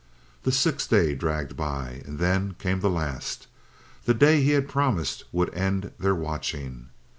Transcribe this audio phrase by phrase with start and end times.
[0.41, 3.45] The sixth day dragged by, and then came the last
[4.05, 6.89] the day he had promised would end their watching.